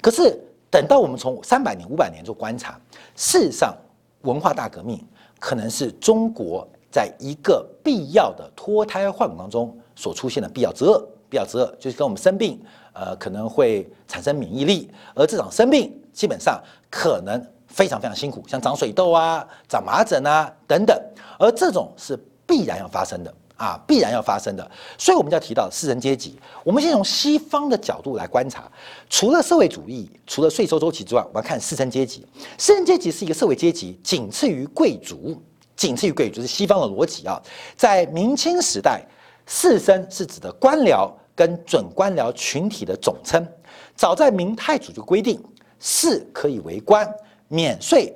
[0.00, 0.38] 可是，
[0.70, 2.78] 等到我们从三百年、五百年做观察，
[3.20, 3.76] 事实上，
[4.22, 4.98] 文化大革命
[5.38, 11.06] 可能是中国在一个必要的脱胎换骨当中所出现的必要之恶。
[11.28, 12.58] 必要之恶就是跟我们生病，
[12.94, 16.58] 呃，可能会产生免疫力，而这场生病基本上
[16.90, 20.98] 可能非常非常辛苦，像长水痘啊、长麻疹啊等等，
[21.38, 23.32] 而这种是必然要发生的。
[23.60, 26.34] 啊，必然要发生的，所以我们就要提到士人阶级。
[26.64, 28.66] 我们先从西方的角度来观察，
[29.10, 32.26] 除了社会主义，除了税收周期之外，我们要看士绅阶级。
[32.56, 35.38] 士绅阶级是一个社会阶级，仅次于贵族，
[35.76, 37.38] 仅次于贵族是西方的逻辑啊。
[37.76, 39.02] 在明清时代，
[39.46, 43.46] 士绅是指的官僚跟准官僚群体的总称。
[43.94, 45.38] 早在明太祖就规定，
[45.78, 47.06] 士可以为官，
[47.48, 48.10] 免税。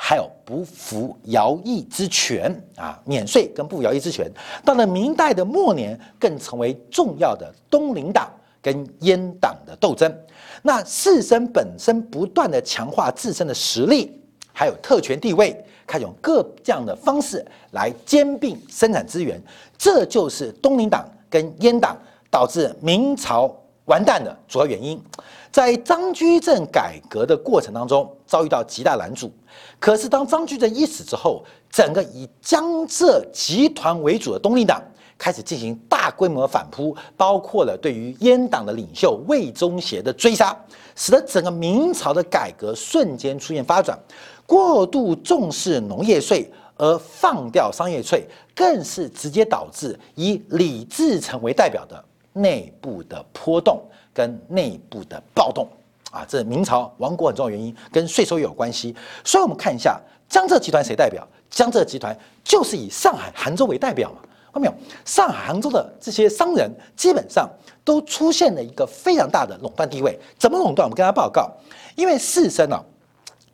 [0.00, 4.30] 还有不服徭役之权啊，免税跟不服徭役之权。
[4.64, 8.30] 到了明代的末年，更成为重要的东林党
[8.62, 10.16] 跟阉党的斗争。
[10.62, 14.12] 那士绅本身不断的强化自身的实力，
[14.52, 15.52] 还有特权地位，
[15.84, 19.40] 开始用各这样的方式来兼并生产资源，
[19.76, 21.98] 这就是东林党跟阉党
[22.30, 23.52] 导致明朝
[23.86, 25.02] 完蛋的主要原因。
[25.50, 29.32] 在张居正改革的过程当中，遭遇到极大拦阻。
[29.78, 34.82] 可是当张居正一死之后，整个以江浙集团为主的东林党
[35.16, 40.56] 开始进行大规模反扑，包括了对于阉党的领袖魏忠贤的追杀，
[40.94, 43.98] 使得整个明朝的改革瞬间出现发展。
[44.46, 53.82] 过度重视农业税而放掉商业税，更是直接导致以李自成为代表的内部的波动。
[54.18, 55.68] 跟内部的暴动
[56.10, 58.92] 啊，这是明朝亡国很重要原因，跟税收有关系。
[59.24, 59.96] 所以，我们看一下
[60.28, 61.24] 江浙集团谁代表？
[61.48, 64.18] 江浙集团就是以上海、杭州为代表嘛。
[64.52, 64.74] 看到没有？
[65.04, 67.48] 上海、杭州的这些商人基本上
[67.84, 70.18] 都出现了一个非常大的垄断地位。
[70.36, 70.84] 怎么垄断？
[70.84, 71.48] 我们跟他报告，
[71.94, 72.84] 因为士绅呢，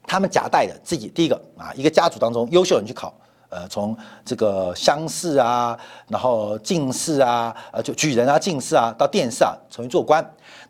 [0.07, 3.12] 他们夹带的自己第一个啊，一个家族当中优秀人去考。
[3.50, 10.24] 呃，从这个乡试啊，然后进士啊，呃，就举人啊、进士啊，到殿试啊，重新做官。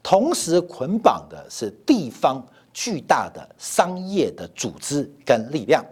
[0.05, 5.83] 同时捆绑的是地方巨大的商业的组织跟力量。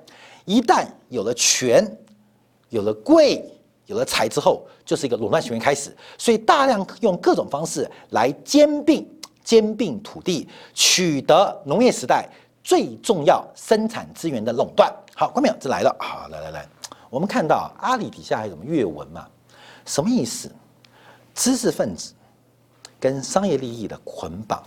[0.44, 1.82] 一旦有了权、
[2.68, 3.42] 有了贵、
[3.86, 5.96] 有了财之后，就是一个垄断行为开始。
[6.18, 9.08] 所以大量用各种方式来兼并、
[9.42, 12.28] 兼并土地，取得农业时代
[12.62, 14.94] 最重要生产资源的垄断。
[15.14, 16.68] 好，关淼，这来了好，来来来。
[17.08, 19.26] 我们看到阿里底下还有什么阅文嘛？
[19.86, 20.50] 什么意思？
[21.34, 22.12] 知识分子
[23.02, 24.62] 跟商业利益的捆绑，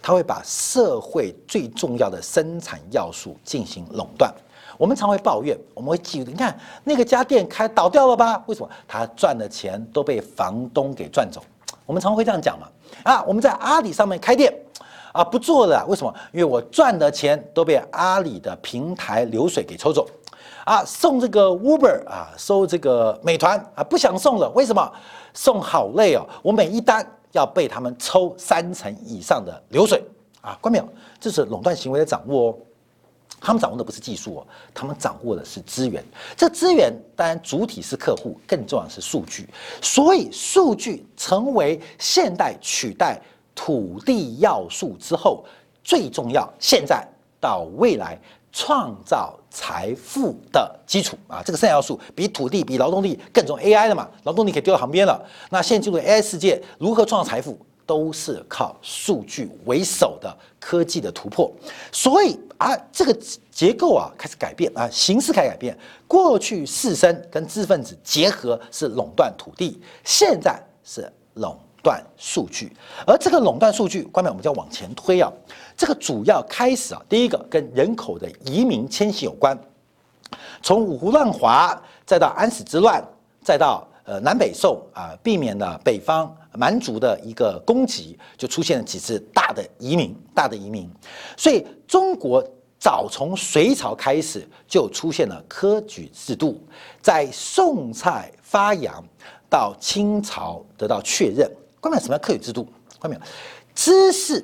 [0.00, 4.32] 他会把社会最重要的生产要素进行垄断。
[4.78, 8.42] 我们常会抱怨，我们会记，你看那个家店开倒掉了吧？
[8.46, 8.70] 为什么？
[8.88, 11.44] 他赚的钱都被房东给赚走。
[11.84, 12.66] 我们常会这样讲嘛？
[13.02, 14.50] 啊，我们在阿里上面开店
[15.12, 16.14] 啊，不做了，为什么？
[16.32, 20.08] 因为我赚的钱都被阿里的平台流水给抽走。
[20.64, 24.90] 啊，送这个 Uber 啊，收这个美团啊，不想送了，为什么？
[25.34, 30.02] 送好累哦，我每一单要被他们抽三成以上的流水
[30.40, 30.56] 啊！
[30.60, 30.88] 关没有？
[31.20, 32.58] 这是垄断行为的掌握哦。
[33.40, 36.02] 他们掌握的不是技术哦，他们掌握的是资源。
[36.34, 39.46] 这资源当然主体是客户，更重要是数据。
[39.82, 43.20] 所以数据成为现代取代
[43.54, 45.44] 土地要素之后
[45.82, 47.06] 最重要，现在
[47.38, 48.18] 到未来
[48.54, 51.42] 创造财富的基础啊！
[51.44, 54.08] 这个三要素比土地、比劳动力更重 AI 的嘛？
[54.22, 55.20] 劳动力可以丢到旁边了。
[55.50, 57.58] 那现在进入 AI 世界，如何创造财富？
[57.86, 61.52] 都是靠数据为首的科技的突破，
[61.92, 63.14] 所以啊，这个
[63.50, 65.76] 结构啊开始改变啊，形式开始改变。
[66.08, 72.72] 过去士绅跟知识分子结合是垄断土地，现在是垄断数据。
[73.06, 75.30] 而这个垄断数据，关面我们就要往前推啊。
[75.76, 79.56] 这个主要开始啊，第一个跟人口的移民迁徙有关，
[80.62, 83.00] 从五胡乱华，再到安史之乱，
[83.42, 86.34] 再到呃南北宋啊，避免了北方。
[86.56, 90.88] 蛮族的一个攻击，就出现了几次大的移民，大的移民。
[91.36, 92.40] 所以中国
[92.78, 96.62] 早从隋朝开始就出现了科举制度，
[97.02, 99.02] 在宋蔡发扬
[99.50, 101.50] 到清朝得到确认。
[101.84, 102.66] 关键什么叫科举制度？
[102.98, 103.22] 看没有
[103.74, 104.42] 知识，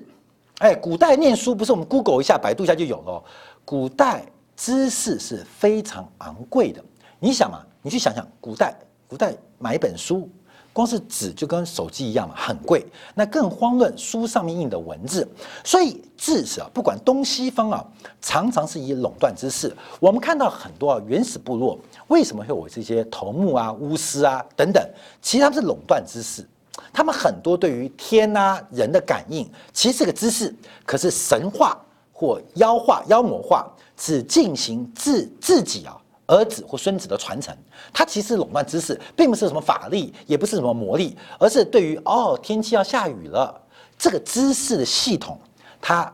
[0.59, 3.25] 哎，古代念书不是我们 Google 一下、百度一下就有了。
[3.65, 6.85] 古代知识是非常昂贵的。
[7.19, 8.75] 你想嘛，你去想想，古代
[9.09, 10.29] 古代买一本书。
[10.73, 12.87] 光是纸就跟手机一样嘛，很贵。
[13.15, 15.27] 那更遑论书上面印的文字。
[15.65, 17.85] 所以知识啊，不管东西方啊，
[18.21, 19.75] 常常是以垄断之势。
[19.99, 24.87] 我们看到很多啊原始部落为什么会有这些头目啊、巫师啊等等？
[25.23, 26.47] 其实他们是垄断知识。
[26.93, 31.81] 他们很多对于天啊人的感应，其实是个知识，可是神话
[32.13, 35.97] 或妖化、妖魔化，只进行自自己啊。
[36.33, 37.53] 儿子或孙子的传承，
[37.93, 43.61] 它其实垄断知识，并不是什么法力，也不是什么魔力，而是对于哦天气要下雨了，
[43.99, 45.37] 这个知识的系统，
[45.81, 46.09] 它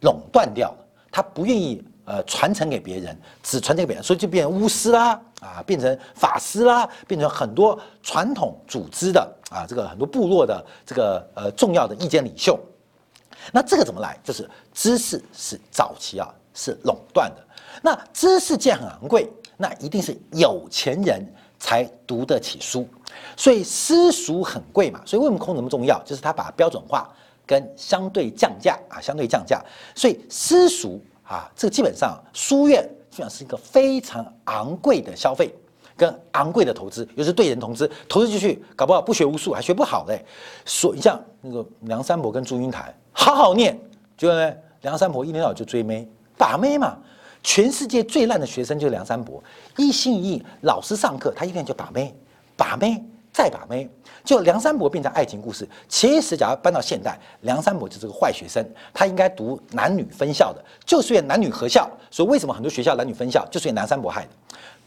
[0.00, 12.58] 垄断掉了，它不愿意呃传承给别人，只传承给别人，所以就变成巫师啦，啊变成法师啦，变成很多传统组织的啊，这个很多部落的这个呃重要的意见领袖。
[13.50, 14.16] 那这个怎么来？
[14.22, 17.42] 就是知识是早期啊是垄断的。
[17.82, 21.26] 那知识既然很昂贵，那一定是有钱人
[21.58, 22.86] 才读得起书，
[23.36, 25.02] 所以私塾很贵嘛。
[25.04, 26.00] 所以为什么空那么重要？
[26.04, 27.10] 就是他把标准化
[27.44, 29.60] 跟相对降价啊，相对降价。
[29.96, 35.54] 所以私塾啊，这个基本上书院基本上是一个非常昂贵的消费
[35.94, 40.24] 跟昂贵的投资，又是对人投资，投资进去搞不好不学无术还学不好嘞。
[40.64, 43.78] 所以像那个梁山伯跟祝英台，好好念，
[44.16, 46.96] 就呢梁山伯一天到晚就追妹把妹嘛。
[47.42, 49.42] 全世界最烂的学生就是梁山伯，
[49.76, 52.14] 一心一意，老师上课，他一天就把妹，
[52.56, 53.88] 把妹再把妹，
[54.22, 55.66] 就梁山伯变成爱情故事。
[55.88, 64.28] 其实，假如搬到现代，梁山伯就是个坏学生，他应该读男女分校的，就是男女合校，所以为什么很多学校男女分校，就是因为梁山伯害的。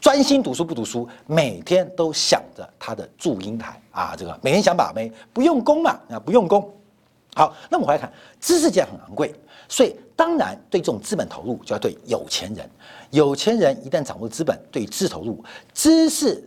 [0.00, 6.72] 专心读书不读书，每天都想着他的祝英台啊，这个每天想把妹，不用功嘛，啊不用功。
[7.34, 9.34] 好，那我们来看，知识界很昂贵，
[9.68, 12.70] 所以当然对这种资本投入就要对有钱人。
[13.10, 15.42] 有钱人一旦掌握资本，对知识投入，
[15.74, 16.42] 知识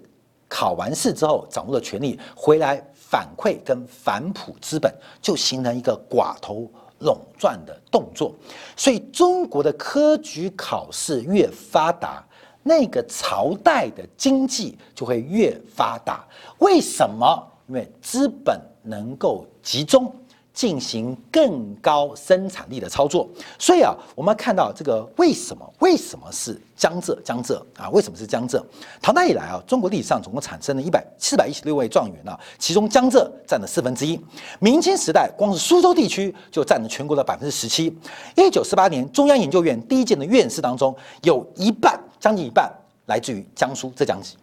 [0.49, 6.69] 考完试之后掌握了权力，回来反馈跟反哺资本，就形成一个寡头
[7.01, 8.33] 垄断的动作。
[8.75, 12.21] 所以中国的科举考试越发达，
[12.63, 16.27] 那个朝代的经济就会越发达。
[16.57, 17.47] 为什么？
[17.67, 20.11] 因为资本能够集中。
[20.59, 23.25] 进行更高生产力的操作，
[23.57, 25.65] 所以啊，我们看到这个为什么？
[25.79, 27.17] 为什么是江浙？
[27.23, 28.61] 江浙啊，为什么是江浙？
[29.01, 34.19] 唐代以来啊，中国历史上总共产生了一百四百一十六位状元啊，其中江浙占了四分之一。
[34.59, 37.97] 明清时代，光是苏州地区就占了全国的百分之十七。
[38.35, 42.69] 一九四八年，中央研究院第一届的院士当中，有一半，将近一半
[43.05, 44.35] 来自于江苏、浙江籍。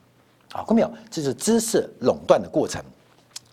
[0.52, 0.90] 啊，看到没有？
[1.10, 2.82] 这是知识垄断的过程。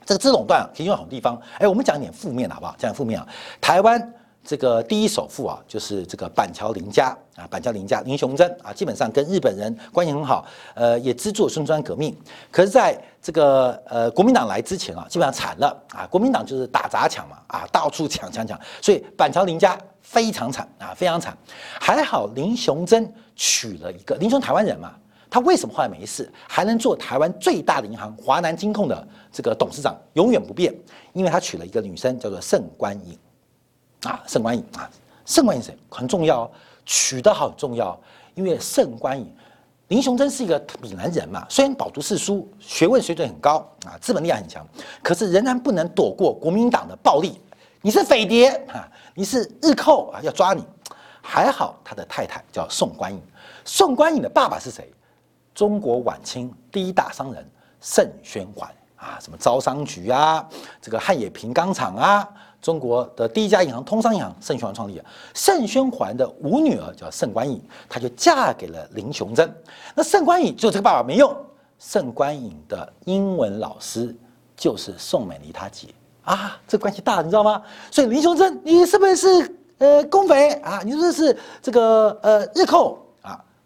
[0.06, 2.76] 这个资垄断可以用好地方，哎，我们讲一点负面的好不好？
[2.78, 3.28] 讲点负面啊，
[3.62, 10.46] 台湾这个第一首富啊，就是这个板桥林家啊，板桥林家林雄贞啊，基本上跟日本人关系很好，
[10.76, 12.14] 呃，也资助孙中山革命。
[12.52, 21.38] 可是在这个呃国民党来之前啊，基本上惨了啊，国民党就是打砸抢嘛，啊，到处抢抢抢，所以板桥林家非常惨啊，非常惨。
[21.80, 24.94] 还好林雄贞娶了一个林雄台湾人嘛。
[25.34, 30.72] 他为什么后来没事，还能做台湾最大的银行华南金控的这个董事长，永远不变？
[31.12, 33.18] 因为他娶了一个女生，叫做盛观颖，
[34.04, 34.88] 啊，盛观颖啊，
[35.26, 36.48] 盛观颖谁很重要，
[36.86, 38.00] 娶得好很重要，
[38.36, 39.28] 因为盛观颖，
[39.88, 44.64] 林雄真是一个闽南人嘛，虽然饱读诗书，学问水准很高啊，资本力量很强，
[45.02, 47.42] 可是仍然不能躲过国民党的暴力。
[47.82, 50.64] 你是匪谍啊，你是日寇啊，要抓你。
[51.24, 53.20] 还好他的太太叫宋官颖，
[53.66, 54.94] 宋官颖的爸爸是谁？
[55.54, 57.46] 中国晚清第一大商人
[57.80, 60.48] 盛宣怀啊，什么招商局啊，
[60.82, 62.28] 这个汉冶萍钢厂啊。
[62.62, 65.04] 中国的第一家银行通商银行，盛宣怀创立的。
[65.34, 69.54] 盛宣怀的五女儿叫盛官颖，她就嫁给了林雄贞。
[69.94, 71.36] 那盛官颖就这个爸爸没用，
[71.78, 74.16] 盛官颖的英文老师
[74.56, 75.90] 就是宋美龄她姐
[76.24, 77.62] 啊，这关系大，你知道吗？
[77.92, 80.82] 所以林雄贞，你是不是呃共匪啊？
[80.86, 83.03] 你是不是这个呃日寇？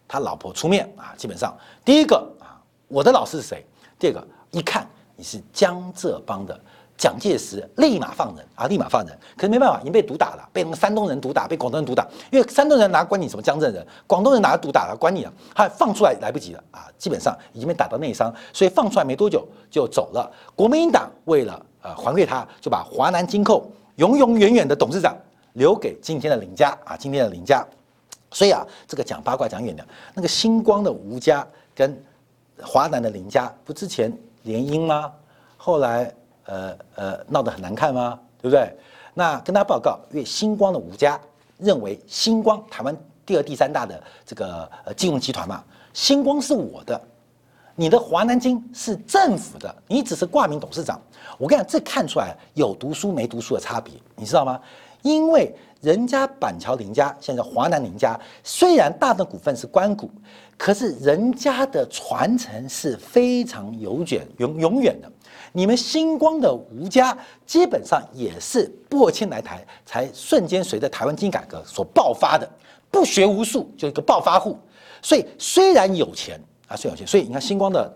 [0.08, 2.55] 他老婆出面啊，基本上第一个啊，
[2.88, 3.66] 我的老师是谁？
[3.99, 6.60] 第二个一看你是江浙帮的。
[6.97, 9.16] 蒋介石立马放人啊，立马放人。
[9.36, 12.03] 可是没办法，已经被毒打了，被那个山东人毒打，被广东人毒打。
[12.32, 20.32] 因为山东人哪关你什么江浙人，广东人哪毒打了关你了，他放出来来不及了啊，基本上已经被打到内伤，所以放出来没多久就走了。
[20.55, 23.64] 国民党为了呃还给他，就把华南金控
[23.97, 25.16] 永永远远的董事长
[25.53, 27.64] 留给今天的林家啊，今天的林家。
[28.38, 32.00] 所以啊，这个讲八卦讲远了，那个星光的吴家跟
[32.62, 35.12] 华南的林家不之前联姻吗？
[35.58, 36.14] 后来。
[36.50, 38.18] 呃呃，闹得很难看吗？
[38.42, 38.74] 对不对？
[39.14, 41.20] 那跟大家报告，因为星光的吴家
[41.58, 45.62] 认为星光台湾第二、第三大的这个呃金融集团嘛，
[45.94, 47.02] 星光是我的，
[47.76, 50.98] 你的华南金是政府的，你只是挂名董事长。
[51.38, 54.58] 我跟你讲，这看出来有读书没读书的差别，你知道吗？
[55.02, 60.09] 因为人家板桥林家，现在华南林家，虽然大的股份是官股，
[60.57, 65.11] 可是人家的传承是非常悠久、永永远的。
[65.53, 72.49] 你们星光的吴家基本上也是破千来台，才瞬间随着台湾经济改革所爆发的，
[72.91, 74.57] 不学无术就一个暴发户。
[75.01, 77.95] 所以虽然有钱啊，虽然有钱，所以你看星光的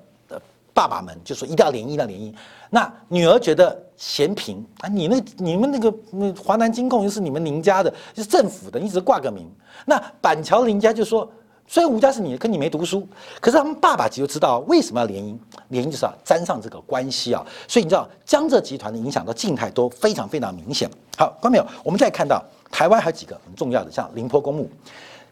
[0.82, 2.34] 爸爸们就说一定要联姻，要联姻。
[2.72, 9.48] 那女儿觉得嫌贫啊，你那你们那个那华南金控又是你们林家的，是政府的，你只是挂个名。
[9.86, 11.32] 那板桥林家就说。
[11.68, 13.08] 虽然吴家是你的，跟你没读书，
[13.40, 15.38] 可是他们爸爸就知道为什么要联姻，
[15.70, 17.46] 联姻就是要沾上这个关系啊。
[17.66, 20.90] 所以你知道江浙集团的影响到静态都非常非常明显。
[21.18, 24.70] 好，观众朋友，我们再看到台湾还有几个很重要的，像宁波公墓，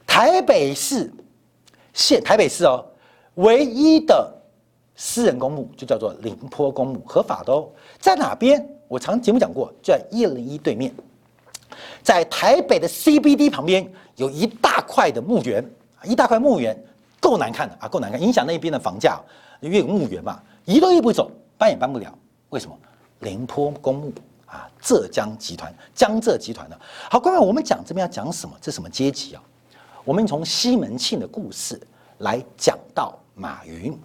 [0.07, 1.11] 台北市
[1.93, 2.85] 县台北市哦
[3.35, 4.33] 唯一的
[5.01, 7.69] 私人公墓就叫做宁波公墓，合法的哦，
[8.01, 8.67] 在哪边？
[8.89, 10.93] 我常节目讲过，就在一零一对面，
[12.03, 15.63] 在台北的 CBD 旁边有一大块的墓园。
[16.03, 16.77] 一大块墓园，
[17.21, 19.21] 够难看的啊，够难看，影响那边的房价。
[19.61, 22.13] 因为有墓园嘛，移都移不走，搬也搬不了。
[22.49, 22.77] 为什么？
[23.19, 24.13] 宁波公墓
[24.47, 26.77] 啊，浙江集团，江浙集团的。
[27.09, 28.53] 好，各位，我们讲这边要讲什么？
[28.59, 29.41] 这什么阶级啊？
[30.03, 31.79] 我们从西门庆的故事
[32.17, 33.97] 来讲到马云。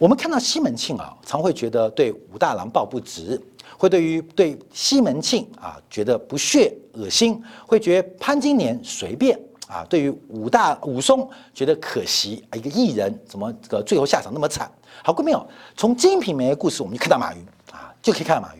[0.00, 3.38] 我们看到西门庆啊，常会觉得对武大郎抱不值，
[3.76, 9.38] 会对于对西门庆啊觉得不屑、恶心，会觉得潘金莲随便。
[9.68, 14.68] 啊，对于武大武松觉得可惜啊，一个艺人怎么这个最后下场那么惨？
[15.04, 15.46] 好，过没有？
[15.76, 18.59] 从《金瓶梅》的故事，我们就看到马云啊，就可以看到马云。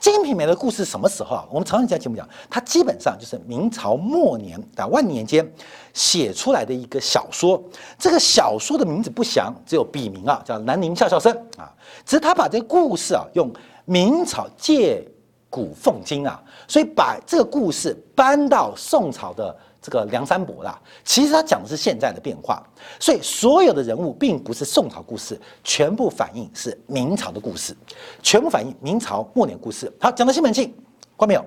[0.00, 1.46] 金瓶梅》的故事什么时候啊？
[1.50, 5.46] 我们常常在节目讲，它基本上就是明朝末年啊万年间
[5.92, 7.62] 写出来的一个小说。
[7.98, 11.70] 这个小说的名字不详，只有笔名啊，叫南宁笑笑生啊。
[12.06, 13.52] 只是他把这个故事啊，用
[13.84, 15.06] 明朝借
[15.50, 19.54] 古奉今啊，所以把这个故事搬到宋朝的。
[19.82, 22.62] 这个梁山伯啦，其实他讲的是现在的变化，
[22.98, 27.74] 所以所有的人物并不是宋朝故事，全部反映是明朝的故事，
[28.22, 29.90] 全部反映明朝末年故事。
[29.98, 30.74] 好，讲到西门庆，
[31.16, 31.44] 关没有？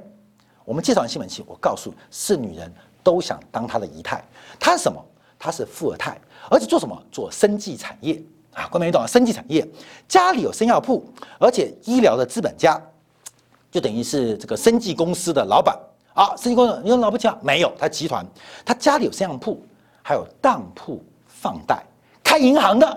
[0.66, 2.74] 我们介绍完西门庆，我告诉是女人
[3.04, 4.24] 都想当他的姨太，
[4.60, 5.04] 他是什么？
[5.38, 6.20] 他是富二代，
[6.50, 6.98] 而且做什么？
[7.12, 8.20] 做生计产业
[8.54, 9.06] 啊，关没懂啊？
[9.06, 9.68] 生计产业，
[10.08, 11.06] 家里有生药铺，
[11.38, 12.82] 而且医疗的资本家，
[13.70, 15.78] 就等于是这个生计公司的老板。
[16.14, 17.74] 啊，生意工作你有老婆强没有？
[17.78, 18.26] 他集团，
[18.64, 19.64] 他家里有商铺，
[20.02, 21.84] 还有当铺、放贷、
[22.24, 22.88] 开银行的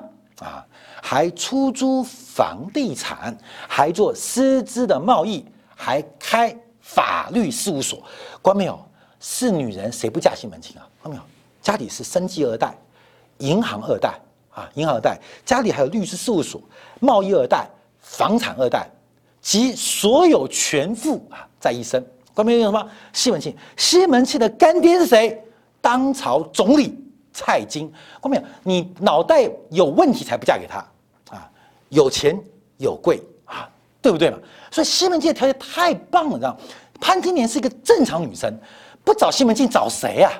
[0.40, 0.64] 啊，
[1.02, 3.36] 还出租房地产，
[3.66, 5.44] 还做私资的贸易，
[5.74, 8.02] 还开法律事务所。
[8.42, 8.78] 关没有？
[9.18, 10.86] 是女人谁不嫁西门庆啊？
[11.02, 11.22] 看没有？
[11.62, 12.74] 家里是生计二代，
[13.38, 14.14] 银行二代
[14.50, 16.60] 啊，银行二代，家里还有律师事务所、
[17.00, 17.66] 贸易二代、
[17.98, 18.86] 房产二代，
[19.40, 22.04] 及所有全副啊，在一身。
[22.36, 22.86] 关门有什么？
[23.14, 25.42] 西门庆，西门庆的干爹是谁？
[25.80, 26.94] 当朝总理
[27.32, 27.90] 蔡京。
[28.20, 30.76] 关门你脑袋有问题才不嫁给他
[31.34, 31.50] 啊！
[31.88, 32.38] 有钱
[32.76, 33.66] 有贵啊，
[34.02, 34.36] 对不对嘛？
[34.70, 36.54] 所以西门庆的条件太棒了，你知道
[37.00, 38.52] 潘金莲是一个正常女生，
[39.02, 40.30] 不找西门庆找谁啊？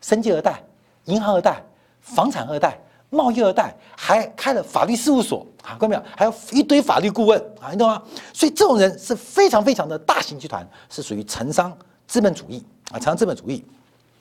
[0.00, 0.60] 生计二代，
[1.04, 1.62] 银行二代，
[2.00, 2.76] 房产二代，
[3.14, 6.02] 贸易二代，还开了法律事务所啊，看到没有？
[6.16, 8.02] 还有一堆法律顾问啊，你懂吗？
[8.32, 11.74] 所以这种人是非常非常的大型集团，是属于城商
[12.06, 13.64] 资本主义啊，城商资本主义。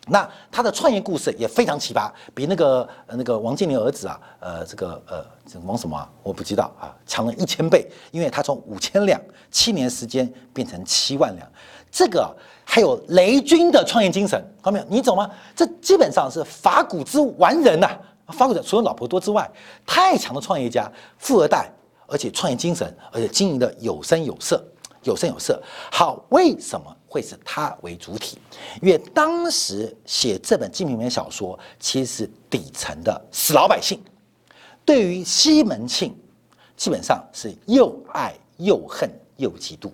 [0.06, 9.18] 那他的创业故事也非常奇葩，比那个呃那个王健林儿子啊，呃这个呃这王什么啊，我不知道啊，强了一千倍，因为他从五千两
[9.50, 11.48] 七年时间变成七万两，
[11.89, 12.36] 这个
[12.66, 14.86] 还有雷军的创业精神，看到没有？
[14.89, 15.30] 你懂吗？
[15.56, 17.89] 这基本上是法古之完人呐，
[18.28, 19.50] 法古除了老婆多之外，
[19.86, 21.70] 太强的创业家，富二代，
[22.08, 24.64] 而且创业精神，而且经营的有声有色。
[25.06, 25.62] 有声有色，
[25.92, 28.38] 好，为什么会是他为主体？
[28.82, 34.02] 因为当时写这本《金瓶梅》小说，其实是底层的死老百姓，
[34.86, 36.18] 对于西门庆，
[36.78, 39.92] 基本上是又爱又恨又嫉妒。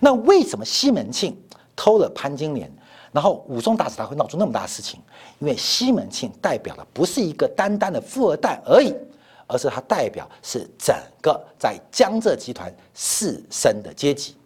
[0.00, 1.40] 那为什么西门庆
[1.76, 2.68] 偷了潘金莲，
[3.12, 5.00] 然后武松打死他会闹出那么大事情？
[5.38, 8.94] 因为西门庆代表的不是一个单单的富二代而已。
[9.52, 14.36] 而是他代表是整个在江浙集团士绅的阶级。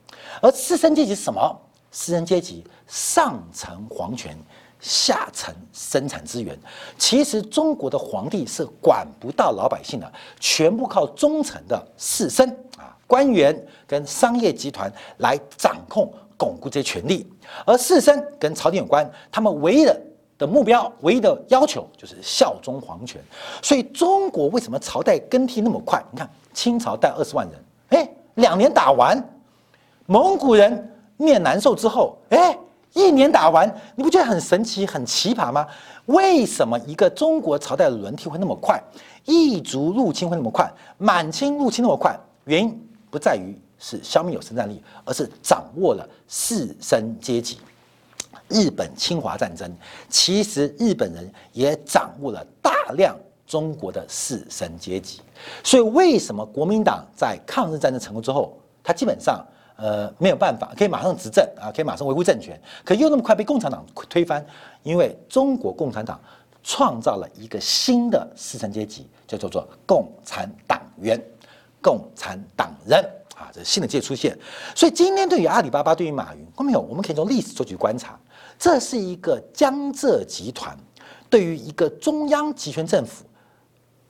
[0.40, 1.54] 而士绅阶级是什么？
[1.92, 4.34] 士绅阶级上层皇权，
[4.80, 6.58] 下层生产资源。
[6.96, 10.10] 其实中国的皇帝是管不到老百姓的，
[10.40, 12.48] 全部靠中层的士绅
[12.78, 13.54] 啊、官员
[13.86, 17.26] 跟商业集团来掌控、巩固这些权力。
[17.64, 20.00] 而士绅跟朝廷有关，他们唯一的
[20.38, 23.20] 的目标、唯一的要求就是效忠皇权。
[23.62, 26.02] 所以中国为什么朝代更替那么快？
[26.10, 27.64] 你看清朝带二十万人，
[28.00, 29.22] 哎，两年打完。
[30.06, 32.58] 蒙古人灭南宋之后，哎，
[32.92, 35.66] 一年打完，你不觉得很神奇、很奇葩吗？
[36.06, 38.78] 为什么一个中国朝代的轮替会那么快，
[39.24, 42.14] 异族入侵会那么快，满清入侵那么快？
[42.44, 47.58] 原因不在于是消灭有生产力，而是掌握了士绅阶级。
[48.48, 49.70] 日本侵华战争，
[50.08, 53.14] 其实日本人也掌握了大量
[53.46, 55.20] 中国的士绅阶级。
[55.62, 59.44] 所以，为什么国民党在抗日战争成功之后，他基本上？
[59.76, 64.46] 呃，没有办法，可以马上执政啊，可以马上维护政权，可又那么快被共产党推翻，
[64.84, 66.20] 因为中国共产党
[66.62, 71.20] 创造了一个新的士绅阶级，就叫做共产党员、
[71.82, 73.04] 共产党人
[73.34, 74.38] 啊，这新的界出现。
[74.74, 76.80] 所以今天对于阿里巴巴，对于马云，看到没有？
[76.80, 78.18] 我们可以从历史做去观察，
[78.58, 80.76] 这是一个江浙集团
[81.28, 83.24] 对于一个中央集权政府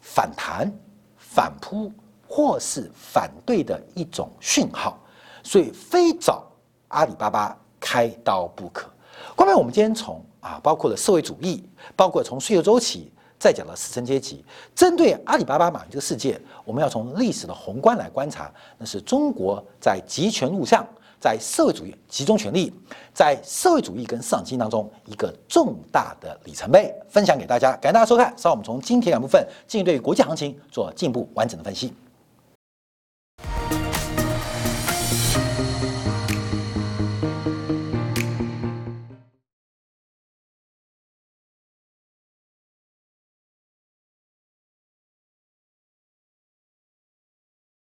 [0.00, 0.70] 反弹、
[1.16, 1.90] 反扑
[2.28, 4.98] 或是反对的一种讯号。
[5.42, 6.42] 所以非找
[6.88, 8.90] 阿里巴巴开刀不可。
[9.36, 11.62] 关于我们今天从啊，包括了社会主义，
[11.94, 13.12] 包括从税收周期，
[13.44, 14.42] 再讲到士绅阶级，
[14.74, 20.82] 针对阿里巴巴、马云这个世界，我们要从历史的宏观来观察，那是中国在集权路上，
[21.20, 22.72] 在社会主义集中权力，
[23.12, 27.72] 在社会主义跟市场经济当中一个重大的里程碑，分享给大家。
[27.72, 28.32] 感谢大家收看。
[28.34, 31.92] 稍后我们从今天两部分进行对国际行情做进一步完整的分析。